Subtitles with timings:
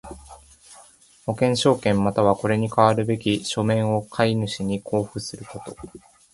[1.27, 5.75] 保険証券又はこれに代わるべき書面を買主に交付すること。